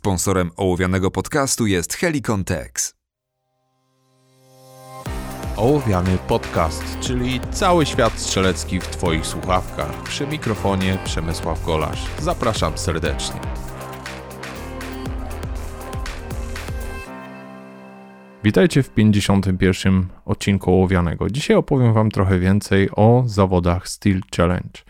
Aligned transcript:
Sponsorem 0.00 0.50
ołowianego 0.56 1.10
podcastu 1.10 1.66
jest 1.66 1.94
Helicon 1.94 2.44
Tex. 2.44 2.94
Ołowiany 5.56 6.18
podcast, 6.28 6.84
czyli 7.00 7.40
cały 7.50 7.86
świat 7.86 8.12
strzelecki 8.18 8.80
w 8.80 8.86
Twoich 8.86 9.26
słuchawkach. 9.26 10.02
Przy 10.02 10.26
mikrofonie 10.26 10.98
Przemysław 11.04 11.64
Golasz. 11.64 12.06
Zapraszam 12.18 12.78
serdecznie. 12.78 13.40
Witajcie 18.44 18.82
w 18.82 18.90
51. 18.90 20.06
odcinku 20.24 20.70
Ołowianego. 20.70 21.30
Dzisiaj 21.30 21.56
opowiem 21.56 21.92
Wam 21.92 22.10
trochę 22.10 22.38
więcej 22.38 22.88
o 22.96 23.22
zawodach 23.26 23.88
Steel 23.88 24.20
Challenge. 24.36 24.82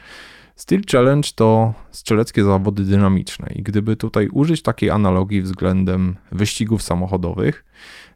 Steel 0.61 0.83
Challenge 0.93 1.29
to 1.35 1.75
strzeleckie 1.91 2.45
zawody 2.45 2.85
dynamiczne 2.85 3.53
i 3.55 3.63
gdyby 3.63 3.97
tutaj 3.97 4.29
użyć 4.29 4.63
takiej 4.63 4.91
analogii 4.91 5.43
względem 5.43 6.17
wyścigów 6.33 6.83
samochodowych, 6.83 7.65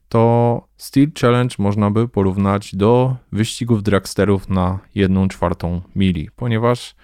to 0.09 0.67
Steel 0.77 1.07
Challenge 1.21 1.55
można 1.59 1.91
by 1.91 2.09
porównać 2.09 2.77
do 2.77 3.17
wyścigów 3.33 3.83
dragsterów 3.83 4.49
na 4.49 4.79
1 4.95 5.29
czwartą 5.29 5.81
mili, 5.97 6.29
ponieważ 6.37 6.95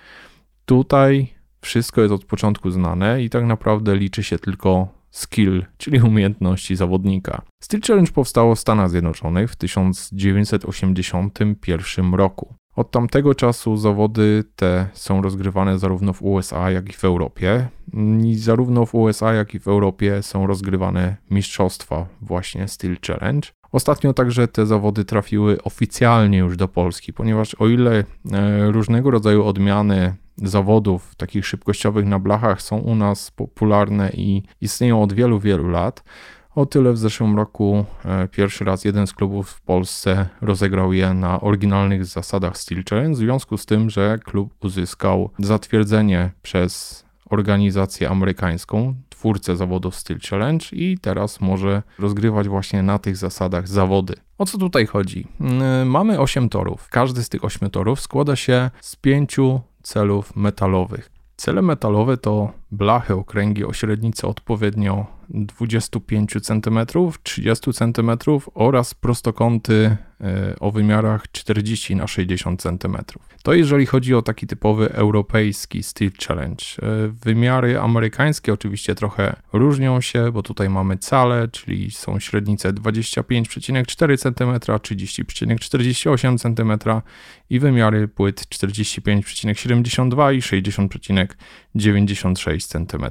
tutaj 0.66 1.28
wszystko 1.60 2.00
jest 2.00 2.14
od 2.14 2.24
początku 2.24 2.70
znane 2.70 3.22
i 3.22 3.30
tak 3.30 3.44
naprawdę 3.44 3.96
liczy 3.96 4.22
się 4.22 4.38
tylko 4.38 4.88
skill, 5.10 5.66
czyli 5.78 6.00
umiejętności 6.00 6.76
zawodnika. 6.76 7.42
Steel 7.62 7.82
Challenge 7.82 8.12
powstało 8.12 8.54
w 8.54 8.60
Stanach 8.60 8.90
Zjednoczonych 8.90 9.50
w 9.50 9.56
1981 9.56 12.14
roku. 12.14 12.59
Od 12.80 12.90
tamtego 12.90 13.34
czasu 13.34 13.76
zawody 13.76 14.44
te 14.56 14.88
są 14.92 15.22
rozgrywane 15.22 15.78
zarówno 15.78 16.12
w 16.12 16.22
USA, 16.22 16.70
jak 16.70 16.88
i 16.88 16.92
w 16.92 17.04
Europie. 17.04 17.68
I 18.24 18.34
zarówno 18.34 18.86
w 18.86 18.94
USA, 18.94 19.32
jak 19.32 19.54
i 19.54 19.60
w 19.60 19.68
Europie 19.68 20.22
są 20.22 20.46
rozgrywane 20.46 21.16
mistrzostwa 21.30 22.06
właśnie 22.22 22.68
Steel 22.68 22.96
Challenge. 23.06 23.48
Ostatnio 23.72 24.12
także 24.12 24.48
te 24.48 24.66
zawody 24.66 25.04
trafiły 25.04 25.62
oficjalnie 25.62 26.38
już 26.38 26.56
do 26.56 26.68
Polski, 26.68 27.12
ponieważ 27.12 27.54
o 27.54 27.68
ile 27.68 28.04
e, 28.32 28.70
różnego 28.70 29.10
rodzaju 29.10 29.44
odmiany 29.44 30.14
zawodów 30.36 31.14
takich 31.14 31.46
szybkościowych 31.46 32.06
na 32.06 32.18
blachach 32.18 32.62
są 32.62 32.78
u 32.78 32.94
nas 32.94 33.30
popularne 33.30 34.10
i 34.14 34.42
istnieją 34.60 35.02
od 35.02 35.12
wielu, 35.12 35.38
wielu 35.38 35.68
lat, 35.68 36.02
o 36.54 36.66
tyle 36.66 36.92
w 36.92 36.98
zeszłym 36.98 37.36
roku 37.36 37.84
e, 38.04 38.28
pierwszy 38.28 38.64
raz 38.64 38.84
jeden 38.84 39.06
z 39.06 39.12
klubów 39.12 39.50
w 39.50 39.60
Polsce 39.60 40.28
rozegrał 40.40 40.92
je 40.92 41.14
na 41.14 41.40
oryginalnych 41.40 42.04
zasadach 42.04 42.58
Steel 42.58 42.84
Challenge, 42.90 43.14
w 43.14 43.18
związku 43.18 43.56
z 43.56 43.66
tym, 43.66 43.90
że 43.90 44.18
klub 44.24 44.64
uzyskał 44.64 45.30
zatwierdzenie 45.38 46.30
przez 46.42 47.04
organizację 47.30 48.10
amerykańską, 48.10 48.94
twórcę 49.08 49.56
zawodów 49.56 49.96
Steel 49.96 50.20
Challenge 50.30 50.66
i 50.72 50.98
teraz 50.98 51.40
może 51.40 51.82
rozgrywać 51.98 52.48
właśnie 52.48 52.82
na 52.82 52.98
tych 52.98 53.16
zasadach 53.16 53.68
zawody. 53.68 54.14
O 54.38 54.46
co 54.46 54.58
tutaj 54.58 54.86
chodzi? 54.86 55.26
Mm, 55.40 55.88
mamy 55.88 56.20
8 56.20 56.48
torów. 56.48 56.88
Każdy 56.88 57.22
z 57.22 57.28
tych 57.28 57.44
8 57.44 57.70
torów 57.70 58.00
składa 58.00 58.36
się 58.36 58.70
z 58.80 58.96
5 58.96 59.36
celów 59.82 60.36
metalowych. 60.36 61.19
Cele 61.40 61.62
metalowe 61.62 62.16
to 62.16 62.52
blachy 62.70 63.14
okręgi 63.14 63.64
o 63.64 63.72
średnicy 63.72 64.26
odpowiednio 64.26 65.06
25 65.28 66.36
cm, 66.42 66.78
30 67.22 67.72
cm 67.72 68.10
oraz 68.54 68.94
prostokąty 68.94 69.96
o 70.60 70.70
wymiarach 70.70 71.30
40 71.32 71.96
na 71.96 72.06
60 72.06 72.62
cm. 72.62 72.96
To 73.42 73.54
jeżeli 73.54 73.86
chodzi 73.86 74.14
o 74.14 74.22
taki 74.22 74.46
typowy 74.46 74.92
europejski 74.92 75.82
Steel 75.82 76.10
Challenge. 76.26 76.64
E, 76.82 77.08
wymiary 77.08 77.80
amerykańskie 77.80 78.52
oczywiście 78.52 78.94
trochę 78.94 79.36
różnią 79.52 80.00
się, 80.00 80.32
bo 80.32 80.42
tutaj 80.42 80.70
mamy 80.70 80.98
cale, 80.98 81.48
czyli 81.48 81.90
są 81.90 82.20
średnice 82.20 82.72
25,4 82.72 84.18
cm, 84.18 84.58
30,48 84.58 86.38
cm 86.38 86.78
i 87.50 87.60
wymiary 87.60 88.08
płyt 88.08 88.40
45,72 88.40 90.34
i 90.34 90.40
60,96 90.40 92.66
cm. 92.66 93.06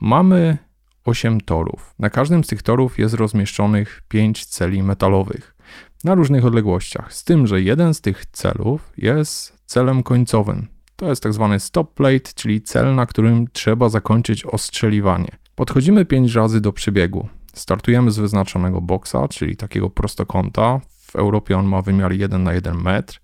Mamy 0.00 0.58
8 1.04 1.40
torów. 1.40 1.94
Na 1.98 2.10
każdym 2.10 2.44
z 2.44 2.46
tych 2.46 2.62
torów 2.62 2.98
jest 2.98 3.14
rozmieszczonych 3.14 4.02
5 4.08 4.46
celi 4.46 4.82
metalowych 4.82 5.59
na 6.04 6.14
różnych 6.14 6.44
odległościach, 6.44 7.12
z 7.14 7.24
tym, 7.24 7.46
że 7.46 7.62
jeden 7.62 7.94
z 7.94 8.00
tych 8.00 8.26
celów 8.26 8.92
jest 8.96 9.58
celem 9.66 10.02
końcowym. 10.02 10.66
To 10.96 11.08
jest 11.08 11.22
tak 11.22 11.32
zwany 11.32 11.60
stop 11.60 11.94
plate, 11.94 12.30
czyli 12.34 12.62
cel, 12.62 12.94
na 12.94 13.06
którym 13.06 13.46
trzeba 13.52 13.88
zakończyć 13.88 14.44
ostrzeliwanie. 14.44 15.30
Podchodzimy 15.54 16.04
5 16.04 16.34
razy 16.34 16.60
do 16.60 16.72
przebiegu. 16.72 17.28
Startujemy 17.54 18.10
z 18.10 18.18
wyznaczonego 18.18 18.80
boksa, 18.80 19.28
czyli 19.28 19.56
takiego 19.56 19.90
prostokąta. 19.90 20.80
W 20.88 21.16
Europie 21.16 21.58
on 21.58 21.66
ma 21.66 21.82
wymiar 21.82 22.12
1 22.12 22.42
na 22.42 22.52
1 22.52 22.82
metr 22.82 23.20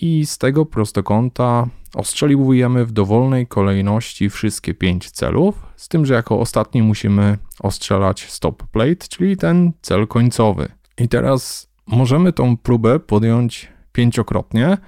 i 0.00 0.26
z 0.26 0.38
tego 0.38 0.66
prostokąta 0.66 1.66
ostrzeliwujemy 1.94 2.86
w 2.86 2.92
dowolnej 2.92 3.46
kolejności 3.46 4.30
wszystkie 4.30 4.74
5 4.74 5.10
celów, 5.10 5.66
z 5.76 5.88
tym, 5.88 6.06
że 6.06 6.14
jako 6.14 6.40
ostatni 6.40 6.82
musimy 6.82 7.38
ostrzelać 7.60 8.30
stop 8.30 8.62
plate, 8.62 9.08
czyli 9.08 9.36
ten 9.36 9.72
cel 9.82 10.06
końcowy. 10.06 10.68
I 10.98 11.08
teraz 11.08 11.69
możemy 11.90 12.32
tą 12.32 12.56
próbę 12.56 13.00
podjąć 13.00 13.68
pięciokrotnie, 13.92 14.78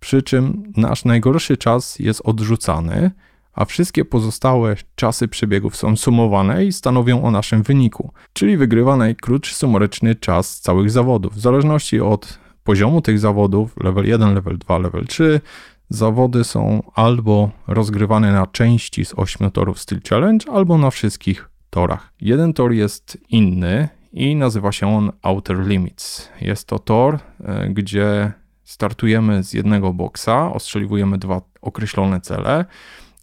przy 0.00 0.22
czym 0.22 0.72
nasz 0.76 1.04
najgorszy 1.04 1.56
czas 1.56 1.98
jest 1.98 2.22
odrzucany, 2.24 3.10
a 3.52 3.64
wszystkie 3.64 4.04
pozostałe 4.04 4.76
czasy 4.94 5.28
przebiegów 5.28 5.76
są 5.76 5.96
sumowane 5.96 6.64
i 6.64 6.72
stanowią 6.72 7.22
o 7.22 7.30
naszym 7.30 7.62
wyniku, 7.62 8.12
czyli 8.32 8.56
wygrywa 8.56 8.96
najkrótszy 8.96 9.54
sumaryczny 9.54 10.14
czas 10.14 10.60
całych 10.60 10.90
zawodów. 10.90 11.34
W 11.34 11.40
zależności 11.40 12.00
od 12.00 12.38
poziomu 12.64 13.00
tych 13.00 13.18
zawodów, 13.18 13.76
level 13.82 14.06
1, 14.06 14.34
level 14.34 14.58
2, 14.58 14.78
level 14.78 15.06
3, 15.06 15.40
zawody 15.88 16.44
są 16.44 16.82
albo 16.94 17.50
rozgrywane 17.66 18.32
na 18.32 18.46
części 18.46 19.04
z 19.04 19.14
8 19.16 19.50
torów 19.50 19.80
Steel 19.80 20.00
Challenge, 20.10 20.50
albo 20.52 20.78
na 20.78 20.90
wszystkich 20.90 21.48
torach. 21.70 22.12
Jeden 22.20 22.52
tor 22.52 22.72
jest 22.72 23.18
inny 23.28 23.88
i 24.12 24.36
nazywa 24.36 24.72
się 24.72 24.96
on 24.96 25.12
Outer 25.22 25.66
Limits. 25.66 26.28
Jest 26.40 26.68
to 26.68 26.78
tor, 26.78 27.18
e, 27.44 27.68
gdzie 27.68 28.32
startujemy 28.64 29.42
z 29.44 29.52
jednego 29.52 29.92
boksa, 29.92 30.52
ostrzeliwujemy 30.52 31.18
dwa 31.18 31.40
określone 31.60 32.20
cele 32.20 32.64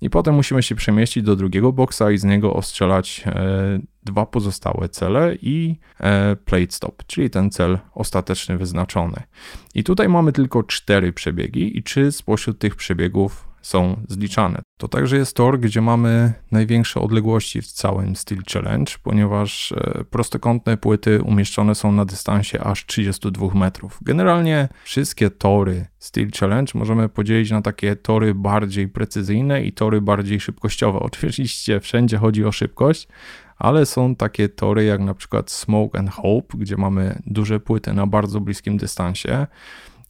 i 0.01 0.09
potem 0.09 0.35
musimy 0.35 0.63
się 0.63 0.75
przemieścić 0.75 1.23
do 1.23 1.35
drugiego 1.35 1.73
boksa 1.73 2.11
i 2.11 2.17
z 2.17 2.23
niego 2.23 2.53
ostrzelać 2.53 3.23
e, 3.25 3.79
dwa 4.03 4.25
pozostałe 4.25 4.89
cele 4.89 5.35
i 5.41 5.75
e, 5.99 6.35
plate 6.35 6.71
stop, 6.71 7.03
czyli 7.07 7.29
ten 7.29 7.49
cel 7.49 7.79
ostateczny 7.93 8.57
wyznaczony. 8.57 9.23
I 9.75 9.83
tutaj 9.83 10.09
mamy 10.09 10.31
tylko 10.31 10.63
cztery 10.63 11.13
przebiegi 11.13 11.77
i 11.77 11.83
trzy 11.83 12.11
spośród 12.11 12.59
tych 12.59 12.75
przebiegów 12.75 13.46
są 13.67 14.01
zliczane. 14.09 14.61
To 14.77 14.87
także 14.87 15.17
jest 15.17 15.35
tor, 15.35 15.59
gdzie 15.59 15.81
mamy 15.81 16.33
największe 16.51 16.99
odległości 16.99 17.61
w 17.61 17.67
całym 17.67 18.15
Steel 18.15 18.41
Challenge, 18.53 18.93
ponieważ 19.03 19.71
e, 19.71 20.03
prostokątne 20.09 20.77
płyty 20.77 21.21
umieszczone 21.21 21.75
są 21.75 21.91
na 21.91 22.05
dystansie 22.05 22.59
aż 22.59 22.85
32 22.85 23.53
metrów. 23.53 23.99
Generalnie 24.01 24.69
wszystkie 24.83 25.29
tory 25.29 25.85
Steel 25.99 26.31
Challenge 26.39 26.71
możemy 26.75 27.09
podzielić 27.09 27.51
na 27.51 27.61
takie 27.61 27.95
tory 27.95 28.35
bardziej 28.35 28.87
precyzyjne 28.87 29.63
i 29.63 29.73
tory 29.73 30.01
bardziej 30.01 30.39
szybkościowe. 30.39 30.99
Oczywiście 30.99 31.79
wszędzie 31.79 32.17
chodzi 32.17 32.45
o 32.45 32.51
szybkość, 32.51 33.07
ale 33.57 33.85
są 33.85 34.15
takie 34.15 34.49
tory 34.49 34.83
jak 34.83 35.01
na 35.01 35.13
przykład 35.13 35.51
Smoke 35.51 35.99
and 35.99 36.09
Hope, 36.09 36.57
gdzie 36.57 36.77
mamy 36.77 37.21
duże 37.25 37.59
płyty 37.59 37.93
na 37.93 38.07
bardzo 38.07 38.39
bliskim 38.39 38.77
dystansie 38.77 39.47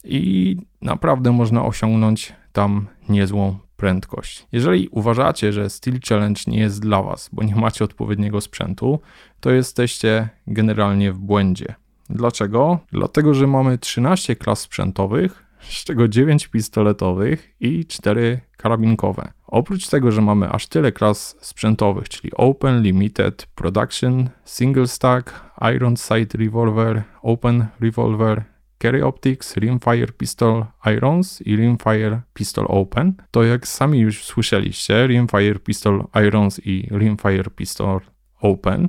i 0.04 0.56
naprawdę 0.82 1.32
można 1.32 1.64
osiągnąć 1.64 2.32
tam 2.58 2.86
niezłą 3.08 3.58
prędkość. 3.76 4.46
Jeżeli 4.52 4.88
uważacie, 4.88 5.52
że 5.52 5.70
Steel 5.70 6.00
Challenge 6.08 6.40
nie 6.46 6.58
jest 6.58 6.80
dla 6.80 7.02
Was, 7.02 7.30
bo 7.32 7.42
nie 7.42 7.56
macie 7.56 7.84
odpowiedniego 7.84 8.40
sprzętu, 8.40 9.00
to 9.40 9.50
jesteście 9.50 10.28
generalnie 10.46 11.12
w 11.12 11.18
błędzie. 11.18 11.74
Dlaczego? 12.10 12.78
Dlatego, 12.92 13.34
że 13.34 13.46
mamy 13.46 13.78
13 13.78 14.36
klas 14.36 14.60
sprzętowych, 14.60 15.46
z 15.60 15.84
czego 15.84 16.08
9 16.08 16.48
pistoletowych 16.48 17.54
i 17.60 17.86
4 17.86 18.40
karabinkowe. 18.56 19.32
Oprócz 19.46 19.88
tego, 19.88 20.12
że 20.12 20.22
mamy 20.22 20.50
aż 20.50 20.66
tyle 20.66 20.92
klas 20.92 21.36
sprzętowych, 21.40 22.08
czyli 22.08 22.32
Open, 22.34 22.82
Limited, 22.82 23.46
Production, 23.54 24.28
Single 24.44 24.86
Stack, 24.86 25.40
Iron 25.76 25.96
Sight 25.96 26.34
Revolver, 26.34 27.02
Open 27.22 27.66
Revolver, 27.80 28.44
Carry 28.82 29.04
Optics, 29.04 29.56
Rimfire 29.56 30.12
Pistol 30.12 30.64
Irons 30.96 31.42
i 31.46 31.56
Rimfire 31.56 32.20
Pistol 32.34 32.66
Open. 32.68 33.14
To 33.30 33.44
jak 33.44 33.68
sami 33.68 33.98
już 33.98 34.24
słyszeliście, 34.24 35.06
Rimfire 35.06 35.58
Pistol 35.58 36.04
Irons 36.26 36.60
i 36.66 36.88
Rimfire 36.90 37.50
Pistol 37.56 38.00
Open. 38.40 38.88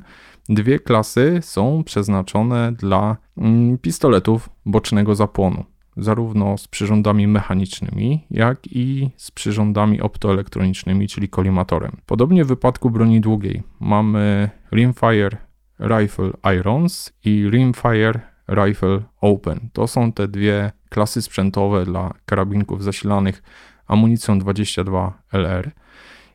Dwie 0.50 0.80
klasy 0.80 1.40
są 1.42 1.84
przeznaczone 1.84 2.72
dla 2.72 3.18
mm, 3.38 3.78
pistoletów 3.78 4.50
bocznego 4.66 5.16
zapłonu. 5.16 5.66
zarówno 5.98 6.58
z 6.58 6.68
przyrządami 6.68 7.28
mechanicznymi, 7.28 8.26
jak 8.32 8.68
i 8.72 9.10
z 9.18 9.32
przyrządami 9.32 10.02
optoelektronicznymi, 10.02 11.08
czyli 11.08 11.30
kolimatorem. 11.30 11.98
Podobnie 12.06 12.46
w 12.46 12.48
wypadku 12.48 12.90
broni 12.90 13.22
długiej 13.22 13.64
mamy 13.80 14.50
Rimfire 14.72 15.38
Rifle 15.80 16.32
Irons 16.58 17.14
i 17.26 17.50
Rimfire 17.50 18.29
Rifle 18.50 19.02
Open. 19.22 19.70
To 19.74 19.88
są 19.88 20.14
te 20.14 20.28
dwie 20.28 20.72
klasy 20.90 21.22
sprzętowe 21.22 21.86
dla 21.86 22.14
karabinków 22.26 22.84
zasilanych 22.84 23.44
amunicją 23.88 24.40
22 24.40 25.22
LR. 25.34 25.72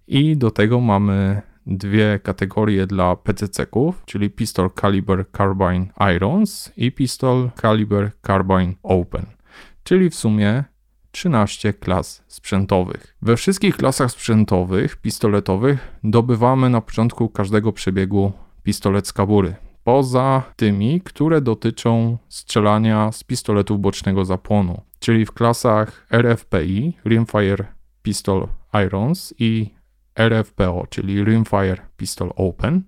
I 0.09 0.37
do 0.37 0.51
tego 0.51 0.81
mamy 0.81 1.43
dwie 1.67 2.21
kategorie 2.23 2.87
dla 2.87 3.17
PCC-ków, 3.17 4.03
czyli 4.07 4.31
Pistol 4.31 4.71
Caliber 4.81 5.25
Carbine 5.37 5.87
Irons 6.17 6.73
i 6.77 6.93
Pistol 6.93 7.51
Caliber 7.61 8.11
Carbine 8.27 8.75
Open, 8.83 9.27
czyli 9.85 10.11
w 10.11 10.15
sumie 10.15 10.65
13 11.11 11.73
klas 11.73 12.25
sprzętowych. 12.29 13.17
We 13.23 13.37
wszystkich 13.37 13.77
klasach 13.77 14.11
sprzętowych, 14.11 14.97
pistoletowych, 14.97 15.99
dobywamy 16.05 16.71
na 16.71 16.81
początku 16.81 17.29
każdego 17.29 17.73
przebiegu 17.73 18.33
pistolet 18.63 19.09
z 19.09 19.13
kabury. 19.13 19.55
Poza 19.85 20.43
tymi, 20.57 21.01
które 21.01 21.41
dotyczą 21.41 22.19
strzelania 22.29 23.13
z 23.13 23.25
pistoletów 23.25 23.81
bocznego 23.81 24.25
zapłonu, 24.25 24.81
czyli 24.99 25.27
w 25.27 25.33
klasach 25.33 26.07
RFPI, 26.11 26.97
Rimfire 27.05 27.65
Pistol 28.03 28.49
Irons 28.87 29.35
i 29.39 29.71
RFPO, 30.17 30.87
czyli 30.91 31.25
Rimfire 31.25 31.77
Pistol 31.97 32.33
Open, 32.37 32.83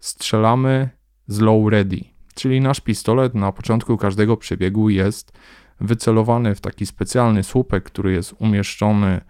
strzelamy 0.00 0.88
z 1.26 1.40
low 1.40 1.68
ready, 1.68 2.00
czyli 2.34 2.60
nasz 2.60 2.80
pistolet 2.80 3.34
na 3.34 3.52
początku 3.52 3.96
każdego 3.96 4.36
przebiegu 4.36 4.90
jest 4.90 5.32
wycelowany 5.80 6.54
w 6.54 6.60
taki 6.60 6.86
specjalny 6.86 7.42
słupek, 7.42 7.84
który 7.84 8.12
jest 8.12 8.34
umieszczony 8.38 9.20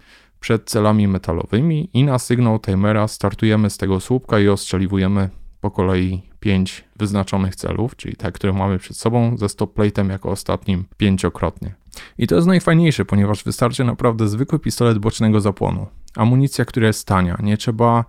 przed 0.40 0.70
celami 0.70 1.08
metalowymi 1.08 1.90
i 1.92 2.04
na 2.04 2.18
sygnał 2.18 2.58
timera 2.58 3.08
startujemy 3.08 3.70
z 3.70 3.78
tego 3.78 4.00
słupka 4.00 4.38
i 4.38 4.48
ostrzeliwujemy 4.48 5.30
po 5.64 5.70
kolei 5.70 6.22
pięć 6.40 6.84
wyznaczonych 6.96 7.56
celów, 7.56 7.96
czyli 7.96 8.16
te, 8.16 8.32
które 8.32 8.52
mamy 8.52 8.78
przed 8.78 8.96
sobą, 8.96 9.36
ze 9.38 9.48
stop 9.48 9.78
plate'em 9.78 10.10
jako 10.10 10.30
ostatnim 10.30 10.84
pięciokrotnie. 10.96 11.74
I 12.18 12.26
to 12.26 12.34
jest 12.34 12.46
najfajniejsze, 12.46 13.04
ponieważ 13.04 13.44
wystarczy 13.44 13.84
naprawdę 13.84 14.28
zwykły 14.28 14.58
pistolet 14.58 14.98
bocznego 14.98 15.40
zapłonu. 15.40 15.86
Amunicja, 16.16 16.64
która 16.64 16.86
jest 16.86 17.06
tania. 17.06 17.38
Nie 17.42 17.56
trzeba 17.56 18.04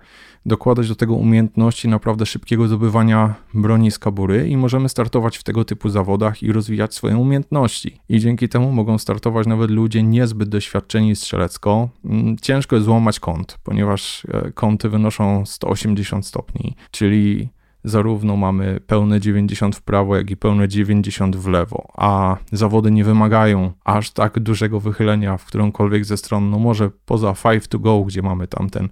dokładać 0.45 0.87
do 0.87 0.95
tego 0.95 1.13
umiejętności 1.13 1.87
naprawdę 1.87 2.25
szybkiego 2.25 2.67
zdobywania 2.67 3.35
broni 3.53 3.91
z 3.91 3.99
kabury 3.99 4.47
i 4.47 4.57
możemy 4.57 4.89
startować 4.89 5.37
w 5.37 5.43
tego 5.43 5.65
typu 5.65 5.89
zawodach 5.89 6.43
i 6.43 6.51
rozwijać 6.51 6.93
swoje 6.93 7.17
umiejętności. 7.17 7.99
I 8.09 8.19
dzięki 8.19 8.49
temu 8.49 8.71
mogą 8.71 8.97
startować 8.97 9.47
nawet 9.47 9.71
ludzie 9.71 10.03
niezbyt 10.03 10.49
doświadczeni 10.49 11.15
strzelecko. 11.15 11.89
Mm, 12.05 12.37
ciężko 12.37 12.75
jest 12.75 12.85
złamać 12.85 13.19
kąt, 13.19 13.57
ponieważ 13.63 14.25
e, 14.25 14.51
kąty 14.51 14.89
wynoszą 14.89 15.45
180 15.45 16.25
stopni, 16.25 16.75
czyli 16.91 17.49
zarówno 17.83 18.35
mamy 18.35 18.79
pełne 18.87 19.19
90 19.19 19.75
w 19.75 19.81
prawo, 19.81 20.15
jak 20.15 20.31
i 20.31 20.37
pełne 20.37 20.67
90 20.67 21.35
w 21.35 21.47
lewo, 21.47 21.87
a 21.93 22.37
zawody 22.51 22.91
nie 22.91 23.03
wymagają 23.03 23.71
aż 23.83 24.11
tak 24.11 24.39
dużego 24.39 24.79
wychylenia 24.79 25.37
w 25.37 25.45
którąkolwiek 25.45 26.05
ze 26.05 26.17
stron, 26.17 26.49
no 26.49 26.59
może 26.59 26.89
poza 27.05 27.33
5 27.43 27.67
to 27.67 27.79
go, 27.79 28.03
gdzie 28.03 28.21
mamy 28.21 28.47
tam 28.47 28.69
ten 28.69 28.89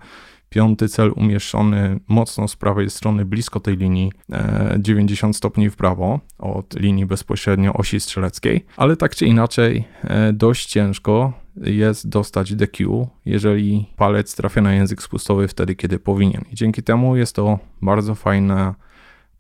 piąty 0.54 0.90
cel 0.90 1.12
umieszczony 1.16 2.00
mocno 2.08 2.48
z 2.48 2.56
prawej 2.56 2.90
strony, 2.90 3.26
blisko 3.26 3.60
tej 3.60 3.78
linii, 3.78 4.12
90 4.80 5.36
e, 5.36 5.38
stopni 5.38 5.70
w 5.70 5.76
prawo 5.76 6.20
od 6.40 6.80
linii 6.80 7.06
bezpośrednio 7.06 7.74
osi 7.74 8.00
strzeleckiej, 8.00 8.66
ale 8.78 8.96
tak 8.96 9.16
czy 9.16 9.26
inaczej 9.26 9.86
e, 10.04 10.34
dość 10.34 10.66
ciężko 10.66 11.34
jest 11.56 12.10
dostać 12.10 12.56
DQ, 12.56 13.08
jeżeli 13.26 13.86
palec 13.96 14.36
trafia 14.36 14.62
na 14.62 14.74
język 14.74 15.04
spustowy 15.04 15.48
wtedy, 15.48 15.76
kiedy 15.76 16.00
powinien. 16.00 16.42
I 16.52 16.56
dzięki 16.56 16.84
temu 16.84 17.16
jest 17.16 17.36
to 17.36 17.60
bardzo 17.82 18.16
fajna 18.16 18.76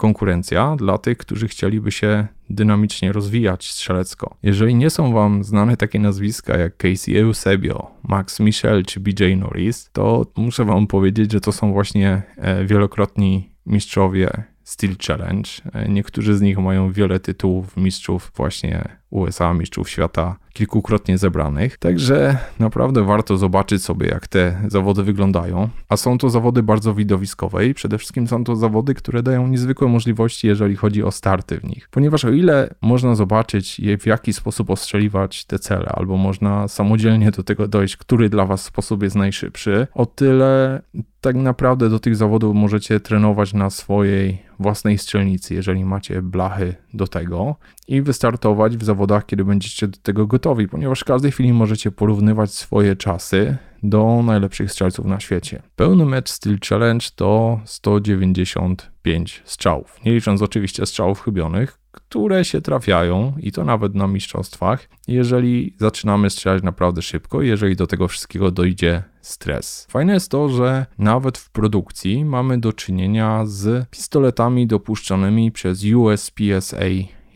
konkurencja 0.03 0.75
dla 0.75 0.97
tych, 0.97 1.17
którzy 1.17 1.47
chcieliby 1.47 1.91
się 1.91 2.27
dynamicznie 2.49 3.11
rozwijać 3.11 3.71
strzelecko. 3.71 4.37
Jeżeli 4.43 4.75
nie 4.75 4.89
są 4.89 5.13
Wam 5.13 5.43
znane 5.43 5.77
takie 5.77 5.99
nazwiska 5.99 6.57
jak 6.57 6.77
Casey 6.77 7.17
Eusebio, 7.17 7.91
Max 8.03 8.39
Michel 8.39 8.83
czy 8.85 8.99
BJ 8.99 9.23
Norris, 9.37 9.89
to 9.93 10.25
muszę 10.35 10.65
Wam 10.65 10.87
powiedzieć, 10.87 11.31
że 11.31 11.41
to 11.41 11.51
są 11.51 11.73
właśnie 11.73 12.21
e, 12.37 12.65
wielokrotni 12.65 13.51
mistrzowie 13.65 14.43
Steel 14.63 14.95
Challenge. 15.07 15.49
E, 15.73 15.89
niektórzy 15.89 16.37
z 16.37 16.41
nich 16.41 16.57
mają 16.57 16.91
wiele 16.91 17.19
tytułów 17.19 17.77
mistrzów 17.77 18.31
właśnie 18.35 18.97
USA, 19.13 19.53
mistrzów 19.53 19.89
świata, 19.89 20.35
kilkukrotnie 20.53 21.17
zebranych. 21.17 21.77
Także 21.77 22.37
naprawdę 22.59 23.03
warto 23.03 23.37
zobaczyć 23.37 23.83
sobie, 23.83 24.07
jak 24.07 24.27
te 24.27 24.61
zawody 24.67 25.03
wyglądają. 25.03 25.69
A 25.89 25.97
są 25.97 26.17
to 26.17 26.29
zawody 26.29 26.63
bardzo 26.63 26.93
widowiskowe 26.93 27.67
i 27.67 27.73
przede 27.73 27.97
wszystkim 27.97 28.27
są 28.27 28.43
to 28.43 28.55
zawody, 28.55 28.93
które 28.93 29.23
dają 29.23 29.47
niezwykłe 29.47 29.87
możliwości, 29.87 30.47
jeżeli 30.47 30.75
chodzi 30.75 31.03
o 31.03 31.11
starty 31.11 31.59
w 31.59 31.63
nich. 31.63 31.89
Ponieważ 31.91 32.25
o 32.25 32.31
ile 32.31 32.69
można 32.81 33.15
zobaczyć, 33.15 33.81
w 33.99 34.05
jaki 34.05 34.33
sposób 34.33 34.69
ostrzeliwać 34.69 35.45
te 35.45 35.59
cele, 35.59 35.85
albo 35.85 36.17
można 36.17 36.67
samodzielnie 36.67 37.31
do 37.31 37.43
tego 37.43 37.67
dojść, 37.67 37.97
który 37.97 38.29
dla 38.29 38.45
Was 38.45 38.63
sposób 38.63 39.03
jest 39.03 39.15
najszybszy, 39.15 39.87
o 39.93 40.05
tyle 40.05 40.81
tak 41.21 41.35
naprawdę 41.35 41.89
do 41.89 41.99
tych 41.99 42.15
zawodów 42.15 42.55
możecie 42.55 42.99
trenować 42.99 43.53
na 43.53 43.69
swojej 43.69 44.41
własnej 44.59 44.97
strzelnicy, 44.97 45.53
jeżeli 45.53 45.85
macie 45.85 46.21
blachy 46.21 46.75
do 46.93 47.07
tego 47.07 47.55
i 47.87 48.01
wystartować 48.01 48.77
w 48.77 48.83
zawodach, 48.83 49.25
kiedy 49.25 49.45
będziecie 49.45 49.87
do 49.87 49.97
tego 49.97 50.27
gotowi, 50.27 50.67
ponieważ 50.67 50.99
w 50.99 51.05
każdej 51.05 51.31
chwili 51.31 51.53
możecie 51.53 51.91
porównywać 51.91 52.53
swoje 52.53 52.95
czasy 52.95 53.57
do 53.83 54.23
najlepszych 54.25 54.71
strzelców 54.71 55.05
na 55.05 55.19
świecie. 55.19 55.61
Pełny 55.75 56.05
mecz 56.05 56.29
Steel 56.29 56.57
Challenge 56.69 57.05
to 57.15 57.59
195 57.65 59.41
strzałów, 59.45 59.99
nie 60.05 60.13
licząc 60.13 60.41
oczywiście 60.41 60.85
strzałów 60.85 61.21
chybionych, 61.21 61.79
które 61.91 62.45
się 62.45 62.61
trafiają 62.61 63.33
i 63.39 63.51
to 63.51 63.63
nawet 63.63 63.95
na 63.95 64.07
mistrzostwach, 64.07 64.89
jeżeli 65.07 65.75
zaczynamy 65.79 66.29
strzelać 66.29 66.63
naprawdę 66.63 67.01
szybko, 67.01 67.41
jeżeli 67.41 67.75
do 67.75 67.87
tego 67.87 68.07
wszystkiego 68.07 68.51
dojdzie 68.51 69.03
stres. 69.21 69.87
Fajne 69.89 70.13
jest 70.13 70.31
to, 70.31 70.49
że 70.49 70.85
nawet 70.97 71.37
w 71.37 71.49
produkcji 71.51 72.25
mamy 72.25 72.57
do 72.57 72.73
czynienia 72.73 73.45
z 73.45 73.89
pistoletami 73.89 74.67
dopuszczonymi 74.67 75.51
przez 75.51 75.83
USPSA 75.85 76.85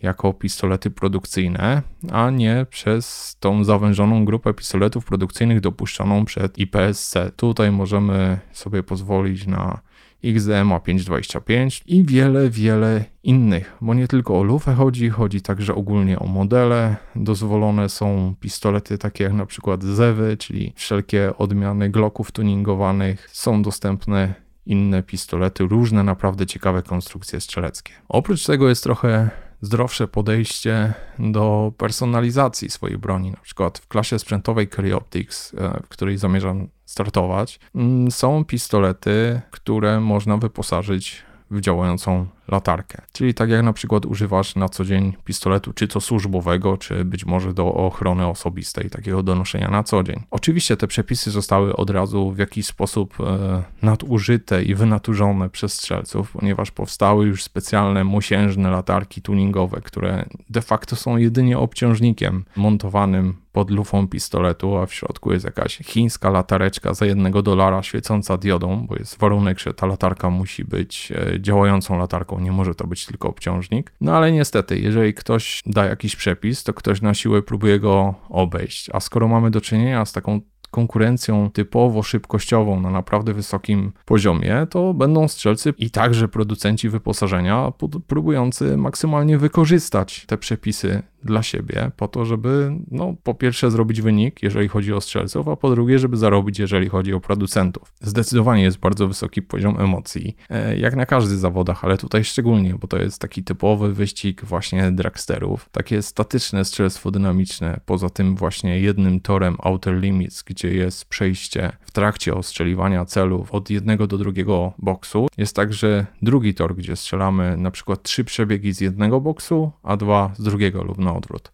jako 0.04 0.34
pistolety 0.34 0.92
produkcyjne, 0.92 1.82
a 2.12 2.30
nie 2.30 2.66
przez 2.70 3.36
tą 3.40 3.64
zawężoną 3.64 4.26
grupę 4.26 4.54
pistoletów 4.54 5.06
produkcyjnych 5.06 5.60
dopuszczoną 5.60 6.26
przed 6.26 6.58
IPSC. 6.58 7.14
Tutaj 7.36 7.72
możemy 7.72 8.40
sobie 8.52 8.84
pozwolić 8.84 9.48
na 9.48 9.80
XDMA 10.24 10.80
525 10.80 11.84
i 11.86 12.04
wiele, 12.04 12.50
wiele 12.50 13.06
innych, 13.24 13.78
bo 13.82 13.94
nie 13.94 14.08
tylko 14.08 14.40
o 14.40 14.44
lufę 14.44 14.74
chodzi, 14.74 15.10
chodzi 15.10 15.42
także 15.42 15.76
ogólnie 15.76 16.20
o 16.20 16.28
modele. 16.28 16.96
Dozwolone 17.16 17.90
są 17.90 18.36
pistolety 18.40 18.98
takie 18.98 19.24
jak 19.24 19.34
na 19.34 19.46
przykład 19.46 19.84
Zewy, 19.84 20.38
czyli 20.38 20.74
wszelkie 20.76 21.38
odmiany 21.38 21.90
Glocków 21.90 22.32
tuningowanych. 22.32 23.30
Są 23.32 23.62
dostępne 23.62 24.34
inne 24.66 25.04
pistolety, 25.04 25.64
różne 25.64 26.04
naprawdę 26.04 26.46
ciekawe 26.46 26.84
konstrukcje 26.84 27.42
strzeleckie. 27.42 27.94
Oprócz 28.10 28.46
tego 28.46 28.70
jest 28.70 28.84
trochę 28.84 29.30
zdrowsze 29.62 30.08
podejście 30.08 30.94
do 31.20 31.72
personalizacji 31.78 32.70
swojej 32.70 32.98
broni. 32.98 33.32
Na 33.32 33.38
przykład 33.42 33.78
w 33.78 33.88
klasie 33.88 34.20
sprzętowej 34.20 34.68
Curry 34.68 34.96
Optics, 34.96 35.54
e, 35.54 35.80
w 35.84 35.88
której 35.88 36.18
zamierzam 36.18 36.68
startować, 36.86 37.60
mm, 37.76 38.12
są 38.12 38.46
pistolety, 38.46 39.42
które 39.52 40.00
można 40.00 40.38
wyposażyć 40.38 41.24
w 41.52 41.62
działającą 41.62 42.28
latarkę. 42.48 43.02
Czyli 43.12 43.34
tak 43.34 43.50
jak 43.50 43.64
na 43.64 43.74
przykład 43.74 44.06
używasz 44.06 44.56
na 44.56 44.70
co 44.70 44.86
dzień 44.86 45.14
pistoletu, 45.24 45.74
czy 45.74 45.88
to 45.88 46.02
służbowego, 46.02 46.78
czy 46.78 47.06
być 47.06 47.26
może 47.26 47.54
do 47.54 47.74
ochrony 47.74 48.28
osobistej, 48.28 48.90
takiego 48.90 49.24
do 49.24 49.36
noszenia 49.36 49.70
na 49.70 49.84
co 49.84 50.04
dzień. 50.04 50.24
Oczywiście 50.32 50.78
te 50.78 50.88
przepisy 50.88 51.32
zostały 51.32 51.76
od 51.76 51.90
razu 51.90 52.32
w 52.32 52.38
jakiś 52.38 52.66
sposób 52.66 53.18
e, 53.20 53.64
nadużyte 53.82 54.64
i 54.64 54.76
wynaturzone 54.76 55.50
przez 55.50 55.74
strzelców, 55.74 56.32
ponieważ 56.32 56.72
powstały 56.72 57.26
już 57.26 57.44
specjalne 57.44 58.04
mosiężne 58.04 58.70
latarki 58.70 59.22
tuningowe, 59.22 59.82
które 59.82 60.26
de 60.50 60.62
facto 60.62 60.96
są 60.96 61.18
jedynie 61.18 61.60
obciążnikiem 61.60 62.46
montowanym 62.56 63.34
pod 63.58 63.72
lufą 63.72 64.08
pistoletu, 64.08 64.78
a 64.78 64.86
w 64.86 64.94
środku 64.94 65.34
jest 65.34 65.46
jakaś 65.46 65.78
chińska 65.78 66.30
latareczka 66.30 66.94
za 66.94 67.06
jednego 67.06 67.42
dolara 67.42 67.84
świecąca 67.84 68.38
diodą, 68.38 68.88
bo 68.88 68.96
jest 68.96 69.18
warunek, 69.20 69.60
że 69.60 69.74
ta 69.74 69.86
latarka 69.86 70.30
musi 70.30 70.66
być 70.66 71.12
e, 71.12 71.42
działającą 71.42 71.98
latarką 71.98 72.37
nie 72.40 72.52
może 72.52 72.76
to 72.76 72.88
być 72.88 73.06
tylko 73.06 73.30
obciążnik. 73.30 73.94
No 74.02 74.18
ale 74.18 74.32
niestety, 74.32 74.80
jeżeli 74.80 75.14
ktoś 75.14 75.62
da 75.66 75.86
jakiś 75.86 76.16
przepis, 76.16 76.64
to 76.64 76.74
ktoś 76.74 77.02
na 77.02 77.14
siłę 77.14 77.42
próbuje 77.42 77.80
go 77.80 78.16
obejść. 78.30 78.90
A 78.94 79.00
skoro 79.00 79.28
mamy 79.28 79.52
do 79.52 79.62
czynienia 79.62 80.06
z 80.06 80.12
taką 80.12 80.42
konkurencją 80.72 81.52
typowo 81.52 82.04
szybkościową 82.04 82.82
na 82.82 82.90
naprawdę 82.90 83.34
wysokim 83.34 83.92
poziomie, 84.06 84.68
to 84.70 84.94
będą 84.94 85.28
strzelcy 85.28 85.74
i 85.78 85.92
także 85.92 86.28
producenci 86.28 86.90
wyposażenia 86.90 87.72
próbujący 88.08 88.78
maksymalnie 88.78 89.38
wykorzystać 89.38 90.26
te 90.28 90.38
przepisy 90.38 91.04
dla 91.24 91.44
siebie, 91.44 91.92
po 91.98 92.08
to, 92.08 92.26
żeby 92.26 92.72
no, 92.92 93.16
po 93.24 93.34
pierwsze 93.34 93.72
zrobić 93.72 94.02
wynik, 94.02 94.44
jeżeli 94.44 94.68
chodzi 94.68 94.94
o 94.94 95.02
strzelców, 95.02 95.48
a 95.48 95.56
po 95.56 95.70
drugie, 95.70 96.00
żeby 96.00 96.18
zarobić, 96.18 96.60
jeżeli 96.60 96.90
chodzi 96.90 97.14
o 97.14 97.20
producentów. 97.20 97.94
Zdecydowanie 98.02 98.64
jest 98.64 98.80
bardzo 98.80 99.08
wysoki 99.08 99.42
poziom 99.42 99.80
emocji, 99.80 100.36
e, 100.50 100.78
jak 100.78 100.96
na 100.96 101.06
każdych 101.06 101.38
zawodach, 101.38 101.86
ale 101.86 101.98
tutaj 101.98 102.24
szczególnie, 102.24 102.76
bo 102.82 102.88
to 102.88 102.98
jest 102.98 103.22
taki 103.22 103.44
typowy 103.44 103.94
wyścig 103.94 104.46
właśnie 104.46 104.92
dragsterów, 104.92 105.70
takie 105.72 106.02
statyczne 106.02 106.66
strzelstwo 106.66 107.12
dynamiczne, 107.12 107.80
poza 107.86 108.10
tym 108.10 108.36
właśnie 108.36 108.80
jednym 108.80 109.20
torem 109.20 109.56
Outer 109.60 109.96
Limits, 109.96 110.44
gdzie 110.44 110.74
jest 110.74 111.06
przejście 111.06 111.72
w 111.82 111.92
trakcie 111.92 112.36
ostrzeliwania 112.36 113.06
celów 113.06 113.52
od 113.52 113.70
jednego 113.70 114.08
do 114.08 114.18
drugiego 114.18 114.74
boksu. 114.78 115.28
Jest 115.38 115.56
także 115.56 116.06
drugi 116.22 116.54
tor, 116.54 116.76
gdzie 116.76 116.96
strzelamy 116.96 117.58
na 117.58 117.72
przykład 117.72 118.04
trzy 118.04 118.24
przebiegi 118.24 118.74
z 118.74 118.82
jednego 118.82 119.22
boksu, 119.22 119.72
a 119.84 119.98
dwa 119.98 120.32
z 120.38 120.44
drugiego 120.44 120.84
lub 120.84 120.98
na 121.08 121.16
odwrót. 121.16 121.52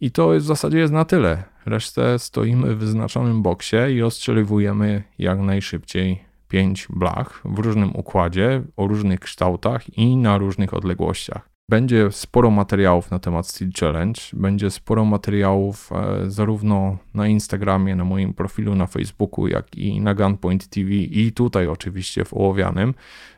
I 0.00 0.10
to 0.10 0.28
w 0.28 0.40
zasadzie 0.40 0.78
jest 0.78 0.92
na 0.92 1.04
tyle. 1.04 1.42
Resztę 1.66 2.18
stoimy 2.18 2.74
w 2.74 2.78
wyznaczonym 2.78 3.42
boksie 3.42 3.76
i 3.90 4.02
ostrzeliwujemy 4.02 5.02
jak 5.18 5.38
najszybciej 5.38 6.24
pięć 6.48 6.86
blach 6.90 7.42
w 7.44 7.58
różnym 7.58 7.96
układzie, 7.96 8.62
o 8.76 8.86
różnych 8.86 9.20
kształtach 9.20 9.98
i 9.98 10.16
na 10.16 10.38
różnych 10.38 10.74
odległościach. 10.74 11.48
Będzie 11.68 12.12
sporo 12.12 12.50
materiałów 12.50 13.10
na 13.10 13.18
temat 13.18 13.46
Steel 13.46 13.70
Challenge, 13.80 14.20
będzie 14.32 14.70
sporo 14.70 15.04
materiałów 15.04 15.90
e, 15.92 16.30
zarówno 16.30 16.98
na 17.14 17.28
Instagramie, 17.28 17.96
na 17.96 18.04
moim 18.04 18.34
profilu 18.34 18.74
na 18.74 18.86
Facebooku, 18.86 19.48
jak 19.48 19.74
i 19.74 20.00
na 20.00 20.14
Gunpoint 20.14 20.68
TV 20.68 20.90
i 20.90 21.32
tutaj 21.32 21.66
oczywiście 21.66 22.24
w 22.24 22.34
Ołowianym 22.34 22.94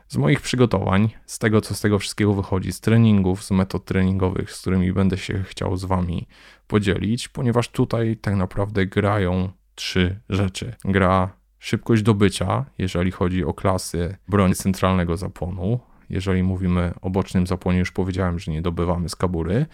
z 0.09 0.17
moich 0.17 0.41
przygotowań, 0.41 1.09
z 1.25 1.39
tego 1.39 1.61
co 1.61 1.75
z 1.75 1.81
tego 1.81 1.99
wszystkiego 1.99 2.33
wychodzi, 2.33 2.73
z 2.73 2.81
treningów, 2.81 3.43
z 3.43 3.51
metod 3.51 3.85
treningowych, 3.85 4.51
z 4.51 4.61
którymi 4.61 4.93
będę 4.93 5.17
się 5.17 5.43
chciał 5.43 5.77
z 5.77 5.85
Wami 5.85 6.27
podzielić, 6.67 7.27
ponieważ 7.27 7.69
tutaj 7.69 8.17
tak 8.17 8.35
naprawdę 8.35 8.85
grają 8.85 9.49
trzy 9.75 10.19
rzeczy. 10.29 10.75
Gra 10.85 11.33
szybkość 11.59 12.01
dobycia, 12.01 12.65
jeżeli 12.77 13.11
chodzi 13.11 13.43
o 13.43 13.53
klasy 13.53 14.17
broni 14.27 14.55
centralnego 14.55 15.17
zapłonu. 15.17 15.79
Jeżeli 16.09 16.43
mówimy 16.43 16.93
o 17.01 17.09
bocznym 17.09 17.47
zapłonie, 17.47 17.79
już 17.79 17.91
powiedziałem, 17.91 18.39
że 18.39 18.51
nie 18.51 18.61
dobywamy 18.61 19.09
z 19.09 19.15
kabury. 19.15 19.65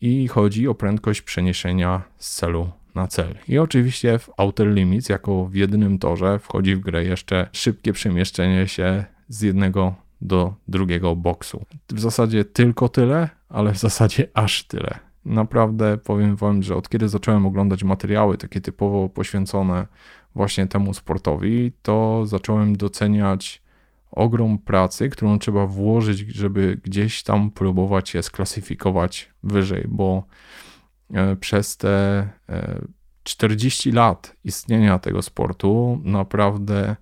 I 0.00 0.28
chodzi 0.28 0.68
o 0.68 0.74
prędkość 0.74 1.22
przeniesienia 1.22 2.02
z 2.16 2.34
celu 2.34 2.70
na 2.94 3.08
cel. 3.08 3.34
I 3.48 3.58
oczywiście 3.58 4.18
w 4.18 4.30
Outer 4.36 4.68
Limits, 4.68 5.08
jako 5.08 5.44
w 5.44 5.54
jedynym 5.54 5.98
torze, 5.98 6.38
wchodzi 6.38 6.76
w 6.76 6.80
grę 6.80 7.04
jeszcze 7.04 7.48
szybkie 7.52 7.92
przemieszczenie 7.92 8.68
się 8.68 9.04
z 9.30 9.40
jednego 9.40 9.94
do 10.20 10.54
drugiego 10.68 11.16
boksu. 11.16 11.64
W 11.88 12.00
zasadzie 12.00 12.44
tylko 12.44 12.88
tyle, 12.88 13.28
ale 13.48 13.72
w 13.72 13.78
zasadzie 13.78 14.28
aż 14.34 14.64
tyle. 14.64 14.98
Naprawdę 15.24 15.98
powiem 15.98 16.36
Wam, 16.36 16.62
że 16.62 16.76
od 16.76 16.88
kiedy 16.88 17.08
zacząłem 17.08 17.46
oglądać 17.46 17.84
materiały 17.84 18.38
takie 18.38 18.60
typowo 18.60 19.08
poświęcone 19.08 19.86
właśnie 20.34 20.66
temu 20.66 20.94
sportowi, 20.94 21.72
to 21.82 22.26
zacząłem 22.26 22.76
doceniać 22.76 23.62
ogrom 24.10 24.58
pracy, 24.58 25.08
którą 25.08 25.38
trzeba 25.38 25.66
włożyć, 25.66 26.18
żeby 26.18 26.80
gdzieś 26.84 27.22
tam 27.22 27.50
próbować 27.50 28.14
je 28.14 28.22
sklasyfikować 28.22 29.30
wyżej, 29.42 29.84
bo 29.88 30.24
e, 31.14 31.36
przez 31.36 31.76
te 31.76 32.28
40 33.22 33.90
e, 33.90 33.92
lat 33.92 34.36
istnienia 34.44 34.98
tego 34.98 35.22
sportu 35.22 36.00
naprawdę 36.04 36.96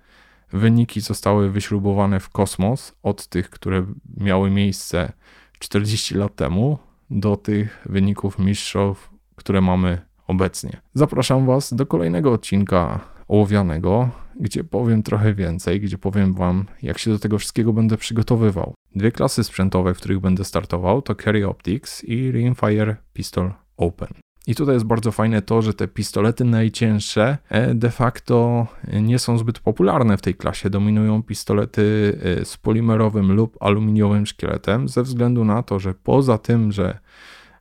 wyniki 0.52 1.00
zostały 1.00 1.50
wyśrubowane 1.50 2.20
w 2.20 2.28
kosmos 2.28 2.94
od 3.02 3.26
tych, 3.26 3.50
które 3.50 3.86
miały 4.16 4.50
miejsce 4.50 5.12
40 5.58 6.14
lat 6.14 6.36
temu, 6.36 6.78
do 7.10 7.36
tych 7.36 7.86
wyników 7.88 8.38
mistrzów, 8.38 9.10
które 9.36 9.60
mamy 9.60 10.00
obecnie. 10.26 10.80
Zapraszam 10.94 11.46
Was 11.46 11.74
do 11.74 11.86
kolejnego 11.86 12.32
odcinka 12.32 13.00
ołowianego, 13.28 14.10
gdzie 14.40 14.64
powiem 14.64 15.02
trochę 15.02 15.34
więcej, 15.34 15.80
gdzie 15.80 15.98
powiem 15.98 16.34
Wam, 16.34 16.64
jak 16.82 16.98
się 16.98 17.10
do 17.10 17.18
tego 17.18 17.38
wszystkiego 17.38 17.72
będę 17.72 17.96
przygotowywał. 17.96 18.74
Dwie 18.94 19.12
klasy 19.12 19.44
sprzętowe, 19.44 19.94
w 19.94 19.98
których 19.98 20.20
będę 20.20 20.44
startował, 20.44 21.02
to 21.02 21.14
Carry 21.14 21.48
Optics 21.48 22.04
i 22.04 22.32
Rimfire 22.32 22.96
Pistol 23.12 23.52
Open. 23.76 24.08
I 24.48 24.54
tutaj 24.54 24.74
jest 24.74 24.86
bardzo 24.86 25.12
fajne 25.12 25.42
to, 25.42 25.62
że 25.62 25.74
te 25.74 25.88
pistolety 25.88 26.44
najcięższe 26.44 27.38
e, 27.48 27.74
de 27.74 27.90
facto 27.90 28.66
nie 28.92 29.18
są 29.18 29.38
zbyt 29.38 29.58
popularne 29.58 30.16
w 30.16 30.22
tej 30.22 30.34
klasie. 30.34 30.70
Dominują 30.70 31.22
pistolety 31.22 32.18
e, 32.40 32.44
z 32.44 32.56
polimerowym 32.56 33.32
lub 33.32 33.56
aluminiowym 33.60 34.26
szkieletem, 34.26 34.88
ze 34.88 35.02
względu 35.02 35.44
na 35.44 35.62
to, 35.62 35.78
że 35.78 35.94
poza 35.94 36.38
tym, 36.38 36.72
że 36.72 36.98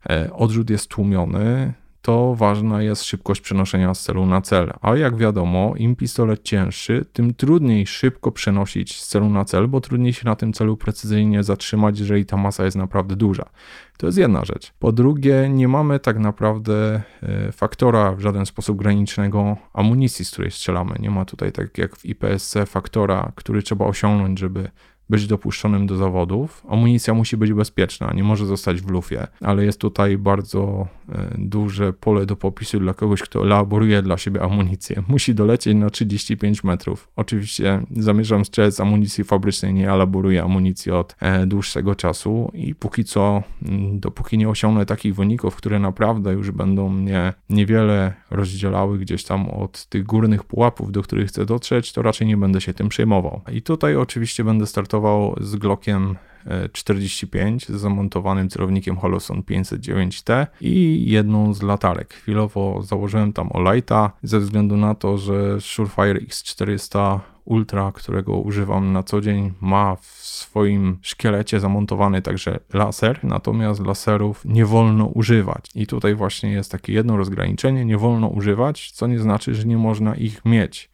e, 0.09 0.33
odrzut 0.33 0.69
jest 0.69 0.87
tłumiony, 0.87 1.73
to 2.07 2.35
ważna 2.35 2.81
jest 2.81 3.03
szybkość 3.03 3.41
przenoszenia 3.41 3.93
z 3.93 4.03
celu 4.03 4.25
na 4.25 4.41
cel. 4.41 4.73
A 4.81 4.95
jak 4.95 5.17
wiadomo, 5.17 5.73
im 5.77 5.95
pistolet 5.95 6.43
cięższy, 6.43 7.05
tym 7.13 7.33
trudniej 7.33 7.87
szybko 7.87 8.31
przenosić 8.31 9.01
z 9.01 9.07
celu 9.07 9.29
na 9.29 9.45
cel, 9.45 9.67
bo 9.67 9.81
trudniej 9.81 10.13
się 10.13 10.25
na 10.25 10.35
tym 10.35 10.53
celu 10.53 10.77
precyzyjnie 10.77 11.43
zatrzymać, 11.43 11.99
jeżeli 11.99 12.25
ta 12.25 12.37
masa 12.37 12.65
jest 12.65 12.77
naprawdę 12.77 13.15
duża. 13.15 13.45
To 13.97 14.05
jest 14.05 14.17
jedna 14.17 14.45
rzecz. 14.45 14.73
Po 14.79 14.91
drugie, 14.91 15.49
nie 15.49 15.67
mamy 15.67 15.99
tak 15.99 16.19
naprawdę 16.19 17.01
e, 17.23 17.51
faktora 17.51 18.11
w 18.11 18.19
żaden 18.19 18.45
sposób 18.45 18.77
granicznego 18.77 19.57
amunicji, 19.73 20.25
z 20.25 20.31
której 20.31 20.51
strzelamy. 20.51 20.95
Nie 20.99 21.09
ma 21.09 21.25
tutaj, 21.25 21.51
tak 21.51 21.77
jak 21.77 21.95
w 21.95 22.05
IPSC, 22.05 22.57
faktora, 22.65 23.31
który 23.35 23.63
trzeba 23.63 23.85
osiągnąć, 23.85 24.39
żeby 24.39 24.69
być 25.09 25.27
dopuszczonym 25.27 25.87
do 25.87 25.97
zawodów. 25.97 26.63
Amunicja 26.69 27.13
musi 27.13 27.37
być 27.37 27.53
bezpieczna, 27.53 28.13
nie 28.15 28.23
może 28.23 28.45
zostać 28.45 28.81
w 28.81 28.89
lufie, 28.89 29.27
ale 29.41 29.65
jest 29.65 29.81
tutaj 29.81 30.17
bardzo 30.17 30.87
e, 31.09 31.35
duże 31.37 31.93
pole 31.93 32.25
do 32.25 32.35
popisu 32.35 32.79
dla 32.79 32.93
kogoś, 32.93 33.21
kto 33.21 33.43
elaboruje 33.43 34.01
dla 34.01 34.17
siebie 34.17 34.41
amunicję. 34.41 35.03
Musi 35.07 35.35
dolecieć 35.35 35.75
na 35.75 35.89
35 35.89 36.63
metrów. 36.63 37.09
Oczywiście 37.15 37.81
zamierzam 37.91 38.45
strzelec 38.45 38.75
z 38.75 38.79
amunicji 38.79 39.23
fabrycznej, 39.23 39.73
nie 39.73 39.91
elaboruję 39.91 40.43
amunicji 40.43 40.91
od 40.91 41.15
e, 41.19 41.47
dłuższego 41.47 41.95
czasu 41.95 42.51
i 42.53 42.75
póki 42.75 43.03
co, 43.03 43.43
dopóki 43.91 44.37
nie 44.37 44.49
osiągnę 44.49 44.85
takich 44.85 45.15
wyników, 45.15 45.55
które 45.55 45.79
naprawdę 45.79 46.33
już 46.33 46.51
będą 46.51 46.89
mnie 46.89 47.33
niewiele 47.49 48.13
rozdzielały 48.31 48.99
gdzieś 48.99 49.23
tam 49.23 49.49
od 49.49 49.85
tych 49.85 50.03
górnych 50.03 50.43
pułapów, 50.43 50.91
do 50.91 51.01
których 51.01 51.27
chcę 51.27 51.45
dotrzeć, 51.45 51.93
to 51.93 52.01
raczej 52.01 52.27
nie 52.27 52.37
będę 52.37 52.61
się 52.61 52.73
tym 52.73 52.89
przejmował. 52.89 53.41
I 53.51 53.61
tutaj 53.61 53.95
oczywiście 53.95 54.43
będę 54.43 54.65
startował 54.65 54.96
z 55.41 55.55
Glockiem 55.55 56.15
45 56.71 57.67
z 57.67 57.71
zamontowanym 57.71 58.49
celownikiem 58.49 58.97
Holoson 58.97 59.41
509T 59.41 60.47
i 60.61 61.05
jedną 61.07 61.53
z 61.53 61.61
latarek. 61.61 62.13
Chwilowo 62.13 62.81
założyłem 62.83 63.33
tam 63.33 63.49
Olighta 63.51 64.11
ze 64.23 64.39
względu 64.39 64.77
na 64.77 64.95
to, 64.95 65.17
że 65.17 65.61
Surefire 65.61 66.19
X400 66.19 67.19
Ultra, 67.45 67.91
którego 67.91 68.37
używam 68.37 68.91
na 68.93 69.03
co 69.03 69.21
dzień, 69.21 69.53
ma 69.61 69.95
w 69.95 70.05
swoim 70.05 70.97
szkielecie 71.01 71.59
zamontowany 71.59 72.21
także 72.21 72.59
laser, 72.73 73.19
natomiast 73.23 73.85
laserów 73.85 74.45
nie 74.45 74.65
wolno 74.65 75.05
używać. 75.05 75.65
I 75.75 75.87
tutaj 75.87 76.15
właśnie 76.15 76.51
jest 76.51 76.71
takie 76.71 76.93
jedno 76.93 77.17
rozgraniczenie, 77.17 77.85
nie 77.85 77.97
wolno 77.97 78.27
używać, 78.27 78.91
co 78.91 79.07
nie 79.07 79.19
znaczy, 79.19 79.55
że 79.55 79.67
nie 79.67 79.77
można 79.77 80.15
ich 80.15 80.45
mieć. 80.45 80.89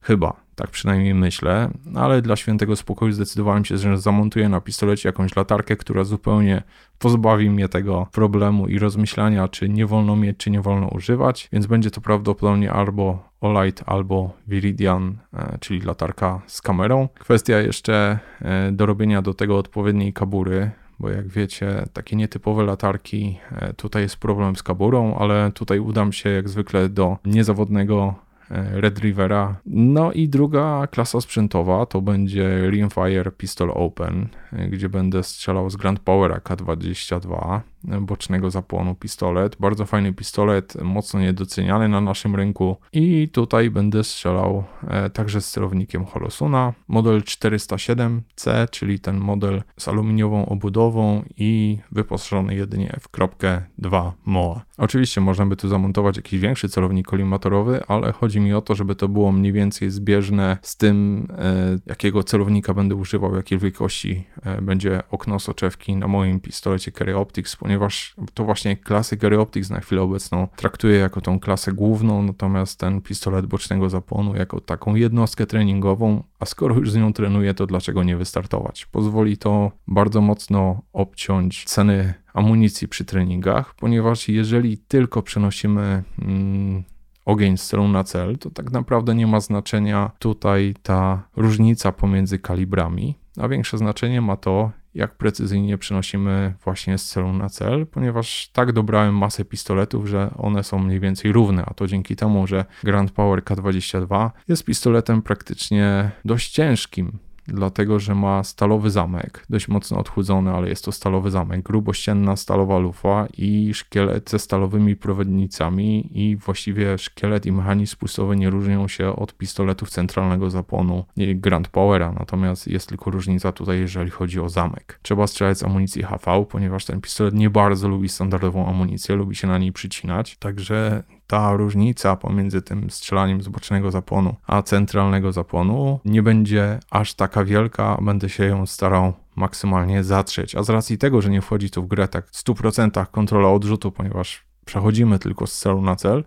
Chyba, 0.00 0.47
tak 0.58 0.70
przynajmniej 0.70 1.14
myślę, 1.14 1.70
ale 1.94 2.22
dla 2.22 2.36
świętego 2.36 2.76
spokoju 2.76 3.12
zdecydowałem 3.12 3.64
się, 3.64 3.78
że 3.78 3.98
zamontuję 3.98 4.48
na 4.48 4.60
pistolecie 4.60 5.08
jakąś 5.08 5.36
latarkę, 5.36 5.76
która 5.76 6.04
zupełnie 6.04 6.62
pozbawi 6.98 7.50
mnie 7.50 7.68
tego 7.68 8.06
problemu 8.12 8.68
i 8.68 8.78
rozmyślania, 8.78 9.48
czy 9.48 9.68
nie 9.68 9.86
wolno 9.86 10.16
mieć, 10.16 10.36
czy 10.36 10.50
nie 10.50 10.60
wolno 10.60 10.88
używać, 10.88 11.48
więc 11.52 11.66
będzie 11.66 11.90
to 11.90 12.00
prawdopodobnie 12.00 12.72
albo 12.72 13.28
Olight, 13.40 13.82
albo 13.86 14.30
Viridian, 14.46 15.18
e, 15.34 15.58
czyli 15.60 15.80
latarka 15.80 16.40
z 16.46 16.62
kamerą. 16.62 17.08
Kwestia 17.18 17.58
jeszcze 17.58 18.18
e, 18.40 18.72
dorobienia 18.72 19.22
do 19.22 19.34
tego 19.34 19.58
odpowiedniej 19.58 20.12
kabury, 20.12 20.70
bo 20.98 21.10
jak 21.10 21.28
wiecie, 21.28 21.84
takie 21.92 22.16
nietypowe 22.16 22.64
latarki, 22.64 23.38
e, 23.52 23.72
tutaj 23.72 24.02
jest 24.02 24.16
problem 24.16 24.56
z 24.56 24.62
kaburą, 24.62 25.18
ale 25.18 25.52
tutaj 25.54 25.78
udam 25.78 26.12
się 26.12 26.30
jak 26.30 26.48
zwykle 26.48 26.88
do 26.88 27.16
niezawodnego 27.24 28.14
Red 28.50 28.98
Rivera. 28.98 29.56
No 29.66 30.12
i 30.12 30.28
druga 30.28 30.86
klasa 30.86 31.20
sprzętowa 31.20 31.86
to 31.86 32.00
będzie 32.00 32.70
Rimfire 32.70 33.30
Pistol 33.36 33.70
Open, 33.74 34.28
e, 34.52 34.68
gdzie 34.68 34.88
będę 34.88 35.22
strzelał 35.22 35.70
z 35.70 35.76
Grand 35.76 36.00
Powera 36.00 36.38
K22 36.38 37.60
bocznego 37.84 38.50
zapłonu 38.50 38.94
pistolet. 38.94 39.56
Bardzo 39.60 39.86
fajny 39.86 40.12
pistolet, 40.12 40.82
mocno 40.82 41.20
niedoceniany 41.20 41.88
na 41.88 42.00
naszym 42.00 42.36
rynku. 42.36 42.76
I 42.92 43.28
tutaj 43.32 43.70
będę 43.70 44.04
strzelał 44.04 44.64
e, 44.88 45.10
także 45.10 45.40
z 45.40 45.50
celownikiem 45.50 46.04
Holosuna. 46.04 46.72
Model 46.88 47.20
407C, 47.20 48.70
czyli 48.70 49.00
ten 49.00 49.18
model 49.18 49.62
z 49.78 49.88
aluminiową 49.88 50.46
obudową 50.46 51.22
i 51.36 51.78
wyposażony 51.92 52.54
jedynie 52.54 52.96
w 53.00 53.08
kropkę 53.08 53.62
2 53.78 54.12
MOA. 54.24 54.62
Oczywiście 54.78 55.20
można 55.20 55.46
by 55.46 55.56
tu 55.56 55.68
zamontować 55.68 56.16
jakiś 56.16 56.40
większy 56.40 56.68
celownik 56.68 57.06
kolimatorowy, 57.06 57.84
ale 57.88 58.12
chodzi 58.12 58.37
mi 58.40 58.54
o 58.54 58.60
to, 58.60 58.74
żeby 58.74 58.94
to 58.94 59.08
było 59.08 59.32
mniej 59.32 59.52
więcej 59.52 59.90
zbieżne 59.90 60.58
z 60.62 60.76
tym, 60.76 61.28
e, 61.38 61.78
jakiego 61.86 62.22
celownika 62.22 62.74
będę 62.74 62.94
używał, 62.94 63.36
jakiej 63.36 63.58
wielkości 63.58 64.24
e, 64.42 64.62
będzie 64.62 65.02
okno 65.10 65.38
soczewki 65.38 65.96
na 65.96 66.08
moim 66.08 66.40
pistolecie 66.40 66.92
Carry 66.92 67.16
Optics, 67.16 67.56
ponieważ 67.56 68.14
to 68.34 68.44
właśnie 68.44 68.76
klasy 68.76 69.16
Gary 69.16 69.40
Optics 69.40 69.70
na 69.70 69.80
chwilę 69.80 70.02
obecną 70.02 70.48
traktuje 70.56 70.98
jako 70.98 71.20
tą 71.20 71.40
klasę 71.40 71.72
główną, 71.72 72.22
natomiast 72.22 72.80
ten 72.80 73.00
pistolet 73.02 73.46
bocznego 73.46 73.90
zapłonu 73.90 74.36
jako 74.36 74.60
taką 74.60 74.94
jednostkę 74.94 75.46
treningową, 75.46 76.22
a 76.40 76.46
skoro 76.46 76.74
już 76.74 76.92
z 76.92 76.96
nią 76.96 77.12
trenuje, 77.12 77.54
to 77.54 77.66
dlaczego 77.66 78.02
nie 78.02 78.16
wystartować? 78.16 78.86
Pozwoli 78.86 79.38
to 79.38 79.72
bardzo 79.86 80.20
mocno 80.20 80.82
obciąć 80.92 81.64
ceny 81.64 82.14
amunicji 82.34 82.88
przy 82.88 83.04
treningach, 83.04 83.74
ponieważ 83.74 84.28
jeżeli 84.28 84.78
tylko 84.78 85.22
przenosimy 85.22 86.02
mm, 86.22 86.84
ogień 87.28 87.56
z 87.56 87.66
celu 87.66 87.88
na 87.88 88.04
cel, 88.04 88.38
to 88.38 88.50
tak 88.50 88.70
naprawdę 88.72 89.14
nie 89.14 89.26
ma 89.26 89.40
znaczenia 89.40 90.10
tutaj 90.18 90.74
ta 90.82 91.28
różnica 91.36 91.92
pomiędzy 91.92 92.38
kalibrami, 92.38 93.18
a 93.40 93.48
większe 93.48 93.78
znaczenie 93.78 94.20
ma 94.20 94.36
to, 94.36 94.70
jak 94.94 95.14
precyzyjnie 95.14 95.78
przenosimy 95.78 96.54
właśnie 96.64 96.98
z 96.98 97.08
celu 97.08 97.32
na 97.32 97.48
cel, 97.48 97.86
ponieważ 97.86 98.50
tak 98.52 98.72
dobrałem 98.72 99.16
masę 99.16 99.44
pistoletów, 99.44 100.06
że 100.06 100.30
one 100.38 100.64
są 100.64 100.78
mniej 100.78 101.00
więcej 101.00 101.32
równe, 101.32 101.64
a 101.66 101.74
to 101.74 101.86
dzięki 101.86 102.16
temu, 102.16 102.46
że 102.46 102.64
Grand 102.82 103.10
Power 103.10 103.42
K22 103.42 104.30
jest 104.48 104.64
pistoletem 104.64 105.22
praktycznie 105.22 106.10
dość 106.24 106.50
ciężkim 106.50 107.18
dlatego 107.54 108.00
że 108.00 108.14
ma 108.14 108.44
stalowy 108.44 108.90
zamek, 108.90 109.46
dość 109.50 109.68
mocno 109.68 109.98
odchudzony, 109.98 110.50
ale 110.50 110.68
jest 110.68 110.84
to 110.84 110.92
stalowy 110.92 111.30
zamek, 111.30 111.62
grubościenna 111.62 112.36
stalowa 112.36 112.78
lufa 112.78 113.26
i 113.38 113.74
szkielet 113.74 114.30
ze 114.30 114.38
stalowymi 114.38 114.96
prowadnicami 114.96 116.10
i 116.12 116.36
właściwie 116.36 116.98
szkielet 116.98 117.46
i 117.46 117.52
mechanizm 117.52 117.92
spustowy 117.92 118.36
nie 118.36 118.50
różnią 118.50 118.88
się 118.88 119.16
od 119.16 119.34
pistoletów 119.34 119.90
centralnego 119.90 120.50
zapłonu 120.50 121.04
Grand 121.16 121.68
Powera, 121.68 122.12
natomiast 122.12 122.66
jest 122.66 122.88
tylko 122.88 123.10
różnica 123.10 123.52
tutaj, 123.52 123.80
jeżeli 123.80 124.10
chodzi 124.10 124.40
o 124.40 124.48
zamek. 124.48 125.00
Trzeba 125.02 125.26
strzelać 125.26 125.58
z 125.58 125.62
amunicji 125.62 126.02
HV, 126.02 126.46
ponieważ 126.50 126.84
ten 126.84 127.00
pistolet 127.00 127.34
nie 127.34 127.50
bardzo 127.50 127.88
lubi 127.88 128.08
standardową 128.08 128.68
amunicję, 128.68 129.14
lubi 129.14 129.36
się 129.36 129.46
na 129.46 129.58
niej 129.58 129.72
przycinać, 129.72 130.36
także 130.36 131.02
ta 131.28 131.52
różnica 131.52 132.16
pomiędzy 132.16 132.62
tym 132.62 132.90
strzelaniem 132.90 133.42
z 133.42 133.48
bocznego 133.48 133.90
zapłonu 133.90 134.36
a 134.46 134.62
centralnego 134.62 135.32
zapłonu 135.32 136.00
nie 136.04 136.22
będzie 136.22 136.80
aż 136.90 137.14
taka 137.14 137.44
wielka, 137.44 137.98
będę 138.02 138.28
się 138.28 138.44
ją 138.44 138.66
starał 138.66 139.12
maksymalnie 139.36 140.04
zatrzeć. 140.04 140.54
A 140.54 140.62
z 140.62 140.70
racji 140.70 140.98
tego, 140.98 141.22
że 141.22 141.30
nie 141.30 141.40
wchodzi 141.40 141.70
tu 141.70 141.82
w 141.82 141.88
grę 141.88 142.08
tak 142.08 142.26
w 142.26 142.44
100% 142.44 143.06
kontrola 143.06 143.48
odrzutu, 143.48 143.92
ponieważ 143.92 144.44
przechodzimy 144.64 145.18
tylko 145.18 145.46
z 145.46 145.58
celu 145.58 145.82
na 145.82 145.96
cel, 145.96 146.24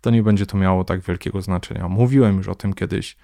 to 0.00 0.10
nie 0.10 0.22
będzie 0.22 0.46
to 0.46 0.56
miało 0.56 0.84
tak 0.84 1.00
wielkiego 1.00 1.42
znaczenia. 1.42 1.88
Mówiłem 1.88 2.36
już 2.36 2.48
o 2.48 2.54
tym 2.54 2.74
kiedyś 2.74 3.16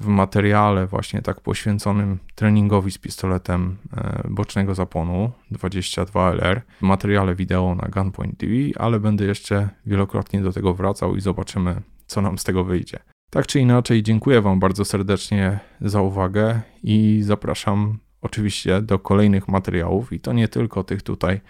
w 0.00 0.06
materiale 0.06 0.86
właśnie 0.86 1.22
tak 1.22 1.40
poświęconym 1.40 2.18
treningowi 2.34 2.90
z 2.90 2.98
pistoletem 2.98 3.76
e, 3.96 4.22
bocznego 4.28 4.74
zapłonu 4.74 5.32
22LR, 5.52 6.60
w 6.78 6.82
materiale 6.82 7.34
wideo 7.34 7.74
na 7.74 7.88
Gunpoint 7.88 8.38
TV, 8.38 8.52
ale 8.76 9.00
będę 9.00 9.24
jeszcze 9.24 9.68
wielokrotnie 9.86 10.40
do 10.40 10.52
tego 10.52 10.74
wracał 10.74 11.16
i 11.16 11.20
zobaczymy, 11.20 11.80
co 12.06 12.22
nam 12.22 12.38
z 12.38 12.44
tego 12.44 12.64
wyjdzie. 12.64 12.98
Tak 13.30 13.46
czy 13.46 13.60
inaczej, 13.60 14.02
dziękuję 14.02 14.40
Wam 14.40 14.60
bardzo 14.60 14.84
serdecznie 14.84 15.58
za 15.80 16.02
uwagę 16.02 16.60
i 16.82 17.20
zapraszam 17.22 17.98
oczywiście 18.20 18.82
do 18.82 18.98
kolejnych 18.98 19.48
materiałów 19.48 20.12
i 20.12 20.20
to 20.20 20.32
nie 20.32 20.48
tylko 20.48 20.84
tych 20.84 21.02
tutaj 21.02 21.34
e, 21.34 21.40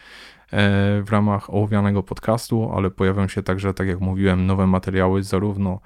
w 1.02 1.06
ramach 1.10 1.50
ołowianego 1.50 2.02
podcastu, 2.02 2.72
ale 2.72 2.90
pojawią 2.90 3.28
się 3.28 3.42
także, 3.42 3.74
tak 3.74 3.88
jak 3.88 4.00
mówiłem, 4.00 4.46
nowe 4.46 4.66
materiały 4.66 5.22
zarówno 5.22 5.80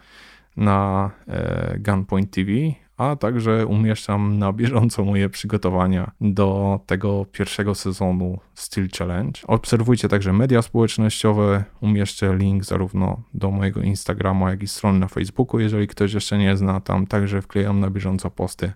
na 0.57 1.11
e, 1.29 1.79
Gunpoint 1.79 2.31
TV, 2.31 2.51
a 2.97 3.17
także 3.17 3.67
umieszczam 3.67 4.39
na 4.39 4.53
bieżąco 4.53 5.05
moje 5.05 5.29
przygotowania 5.29 6.11
do 6.21 6.81
tego 6.87 7.27
pierwszego 7.33 7.75
sezonu 7.75 8.39
Steel 8.55 8.89
Challenge. 8.99 9.41
Obserwujcie 9.47 10.09
także 10.09 10.33
media 10.33 10.63
społecznościowe, 10.63 11.65
umieszczę 11.81 12.37
link 12.37 12.65
zarówno 12.65 13.23
do 13.35 13.51
mojego 13.51 13.81
Instagrama, 13.81 14.51
jak 14.51 14.63
i 14.63 14.69
strony 14.69 14.99
na 14.99 15.09
Facebooku, 15.09 15.61
jeżeli 15.61 15.89
ktoś 15.89 16.13
jeszcze 16.13 16.39
nie 16.39 16.57
zna, 16.57 16.81
tam 16.81 17.07
także 17.07 17.43
wklejam 17.43 17.81
na 17.81 17.91
bieżąco 17.91 18.31
posty, 18.31 18.73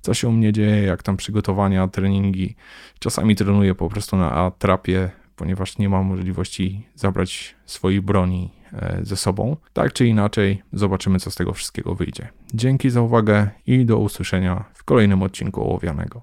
co 0.00 0.14
się 0.14 0.28
u 0.28 0.32
mnie 0.32 0.52
dzieje, 0.52 0.82
jak 0.82 1.02
tam 1.02 1.16
przygotowania, 1.16 1.88
treningi. 1.88 2.56
Czasami 2.98 3.36
trenuję 3.36 3.74
po 3.74 3.88
prostu 3.88 4.16
na 4.16 4.32
atrapie, 4.32 5.10
ponieważ 5.36 5.78
nie 5.78 5.88
mam 5.88 6.06
możliwości 6.06 6.86
zabrać 6.94 7.54
swojej 7.66 8.02
broni 8.02 8.50
E, 8.74 8.98
ze 9.02 9.16
sobą. 9.16 9.56
Tak 9.72 9.92
czy 9.92 10.06
inaczej, 10.06 10.62
zobaczymy, 10.72 11.20
co 11.20 11.30
z 11.30 11.34
tego 11.34 11.52
wszystkiego 11.52 11.94
wyjdzie. 11.94 12.28
Dzięki 12.54 12.90
za 12.90 13.00
uwagę 13.00 13.50
i 13.66 13.84
do 13.84 13.98
usłyszenia 13.98 14.64
w 14.74 14.84
kolejnym 14.84 15.22
odcinku 15.22 15.62
Ołowianego. 15.62 16.22